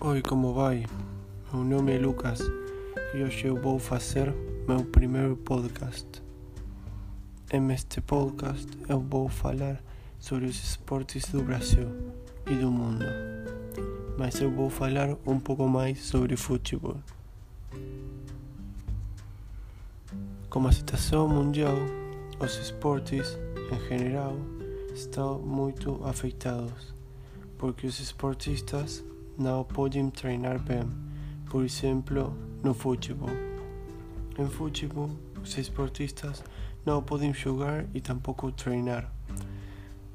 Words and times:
Oi, 0.00 0.22
como 0.22 0.54
vai? 0.54 0.86
Meu 1.52 1.64
nome 1.64 1.92
é 1.92 1.98
Lucas 1.98 2.38
e 3.12 3.20
hoje 3.20 3.46
eu 3.46 3.60
vou 3.60 3.80
fazer 3.80 4.32
meu 4.68 4.84
primeiro 4.84 5.36
podcast. 5.38 6.06
Neste 7.52 8.00
podcast 8.00 8.68
eu 8.88 9.00
vou 9.00 9.28
falar 9.28 9.82
sobre 10.20 10.44
os 10.44 10.54
esportes 10.62 11.24
do 11.32 11.42
Brasil 11.42 11.88
e 12.48 12.54
do 12.54 12.70
mundo, 12.70 13.04
mas 14.16 14.40
eu 14.40 14.48
vou 14.52 14.70
falar 14.70 15.16
um 15.26 15.40
pouco 15.40 15.66
mais 15.66 16.00
sobre 16.04 16.36
futebol. 16.36 16.98
Com 20.48 20.64
a 20.68 20.70
situação 20.70 21.28
mundial, 21.28 21.76
os 22.38 22.56
esportes, 22.56 23.36
em 23.72 23.98
geral, 23.98 24.36
estão 24.94 25.40
muito 25.40 26.00
afetados, 26.04 26.94
porque 27.58 27.84
os 27.84 27.98
esportistas 27.98 29.04
não 29.38 29.62
podem 29.62 30.10
treinar 30.10 30.58
bem, 30.58 30.82
por 31.48 31.64
exemplo, 31.64 32.36
no 32.62 32.74
futebol. 32.74 33.30
Em 34.36 34.46
futebol, 34.46 35.10
os 35.40 35.56
esportistas 35.56 36.42
não 36.84 37.00
podem 37.00 37.32
jogar 37.32 37.86
e 37.94 38.00
tampouco 38.00 38.50
treinar. 38.50 39.08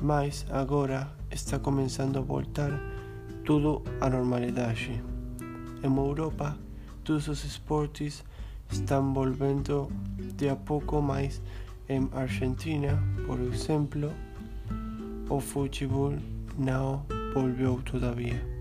Mas 0.00 0.46
agora 0.50 1.10
está 1.32 1.58
começando 1.58 2.18
a 2.18 2.20
voltar 2.20 2.70
tudo 3.44 3.82
à 4.00 4.08
normalidade. 4.08 5.02
Em 5.82 5.96
Europa, 5.96 6.56
todos 7.02 7.26
os 7.26 7.44
esportes 7.44 8.24
estão 8.70 9.12
voltando 9.12 9.88
de 10.36 10.48
a 10.48 10.54
pouco 10.54 11.02
mais 11.02 11.42
em 11.88 12.08
Argentina, 12.12 13.02
por 13.26 13.40
exemplo, 13.40 14.12
o 15.28 15.40
futebol 15.40 16.14
não 16.56 17.04
volveu 17.34 17.80
todavía. 17.82 18.57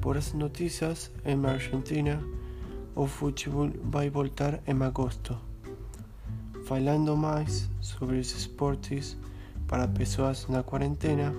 Por 0.00 0.16
as 0.16 0.34
noticias, 0.34 1.10
en 1.24 1.46
Argentina, 1.46 2.20
o 2.94 3.06
futebol 3.06 3.70
vai 3.82 4.10
voltar 4.10 4.60
em 4.66 4.82
agosto. 4.82 5.36
Falando 6.64 7.16
mais 7.16 7.68
sobre 7.80 8.18
os 8.18 8.34
esportes 8.34 9.16
para 9.66 9.88
pessoas 9.88 10.46
na 10.48 10.62
quarentena, 10.62 11.34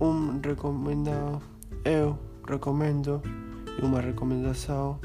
um 0.00 0.40
recomendado, 0.40 1.42
eu 1.84 2.18
recomendo 2.48 3.22
e 3.78 3.84
uma 3.84 4.00
recomendação 4.00 4.98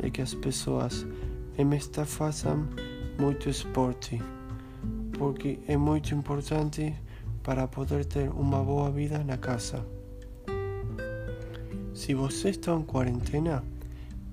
é 0.00 0.10
que 0.10 0.22
as 0.22 0.34
pessoas 0.34 1.06
em 1.56 1.74
esta 1.74 2.04
façam 2.04 2.66
muito 3.18 3.48
esporte, 3.48 4.20
porque 5.18 5.60
é 5.68 5.76
muito 5.76 6.14
importante 6.14 6.94
para 7.42 7.68
poder 7.68 8.04
ter 8.04 8.30
uma 8.30 8.62
boa 8.62 8.90
vida 8.90 9.18
na 9.22 9.36
casa. 9.36 9.84
Se 12.02 12.14
você 12.14 12.48
está 12.48 12.72
em 12.74 12.82
quarentena 12.82 13.62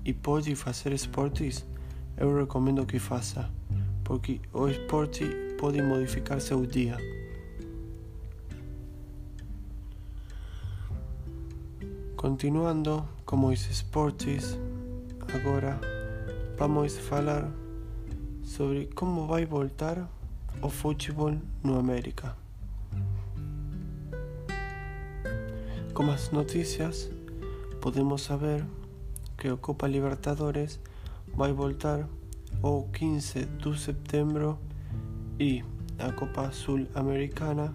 e 0.04 0.12
pode 0.12 0.56
fazer 0.56 0.92
esportes, 0.92 1.64
eu 2.16 2.36
recomendo 2.36 2.84
que 2.84 2.98
faça, 2.98 3.48
porque 4.02 4.40
o 4.52 4.66
esporte 4.66 5.24
pode 5.56 5.80
modificar 5.80 6.40
seu 6.40 6.66
dia. 6.66 6.96
Continuando 12.16 13.08
com 13.24 13.46
os 13.46 13.64
esportes, 13.70 14.58
agora 15.32 15.80
vamos 16.58 16.98
falar 16.98 17.48
sobre 18.42 18.86
como 18.96 19.28
vai 19.28 19.46
voltar 19.46 20.10
o 20.60 20.68
futebol 20.68 21.38
no 21.62 21.78
América. 21.78 22.36
Com 25.94 26.10
as 26.10 26.32
notícias, 26.32 27.08
podemos 27.80 28.22
saber 28.22 28.64
que 29.38 29.56
Copa 29.56 29.86
Libertadores 29.86 30.78
vai 31.34 31.52
voltar 31.52 32.06
o 32.62 32.82
15 32.92 33.46
de 33.46 33.78
setembro 33.78 34.58
e 35.38 35.64
a 35.98 36.12
Copa 36.12 36.52
Sul-Americana 36.52 37.74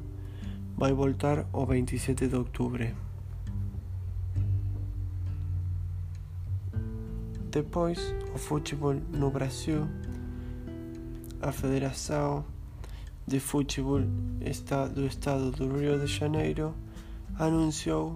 vai 0.78 0.94
voltar 0.94 1.48
o 1.52 1.66
27 1.66 2.28
de 2.28 2.36
outubro. 2.36 2.86
Depois, 7.50 8.14
o 8.34 8.38
futebol 8.38 8.94
no 8.94 9.32
Brasil, 9.32 9.88
a 11.42 11.52
Federação 11.52 12.46
de 13.26 13.40
Futebol 13.40 14.02
do 14.02 15.06
Estado 15.08 15.52
do 15.52 15.78
Rio 15.80 16.00
de 16.00 16.06
Janeiro 16.06 16.76
anunciou 17.40 18.16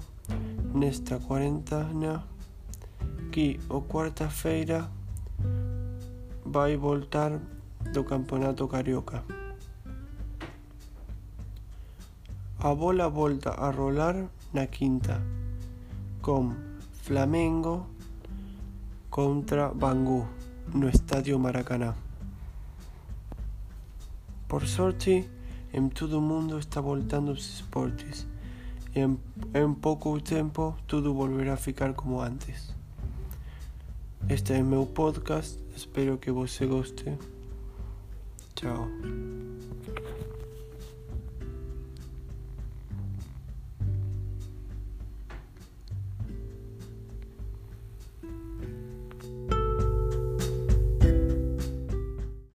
nesta 0.74 1.19
quarentena 1.19 2.24
que 3.31 3.59
o 3.69 3.81
quarta-feira 3.81 4.90
vai 6.46 6.78
voltar 6.78 7.40
do 7.94 8.03
Campeonato 8.03 8.68
Carioca. 8.68 9.24
A 12.59 12.75
bola 12.75 13.07
volta 13.09 13.52
a 13.52 13.72
rolar 13.72 14.30
na 14.53 14.68
quinta, 14.68 15.22
com 16.22 16.53
Flamengo 16.91 17.88
contra 19.09 19.69
Bangu 19.69 20.28
no 20.74 20.90
Estádio 20.90 21.40
Maracanã. 21.40 21.96
Por 24.47 24.68
sorte, 24.68 25.30
em 25.74 25.90
todo 25.90 26.18
o 26.18 26.22
mundo 26.22 26.59
está 26.59 26.81
voltando 26.81 27.31
os 27.31 27.56
esportes 27.56 28.28
en, 29.00 29.20
en 29.54 29.76
pouco 29.76 30.20
tempo 30.22 30.76
tudo 30.88 31.14
volverá 31.14 31.54
a 31.54 31.58
ficar 31.58 31.96
como 31.96 32.22
antes. 32.22 32.76
Este 34.28 34.58
es 34.58 34.64
meu 34.64 34.86
podcast, 34.86 35.60
espero 35.76 36.20
que 36.20 36.32
você 36.32 36.66
goste. 36.66 37.18
Tchau. 38.56 38.88
thank 48.22 48.78